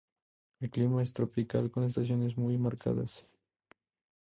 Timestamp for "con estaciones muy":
1.69-2.57